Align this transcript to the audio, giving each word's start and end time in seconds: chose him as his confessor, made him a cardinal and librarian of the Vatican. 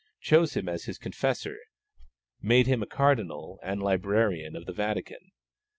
chose 0.19 0.55
him 0.57 0.67
as 0.67 0.85
his 0.85 0.97
confessor, 0.97 1.59
made 2.41 2.65
him 2.65 2.81
a 2.81 2.87
cardinal 2.87 3.59
and 3.61 3.83
librarian 3.83 4.55
of 4.55 4.65
the 4.65 4.73
Vatican. 4.73 5.29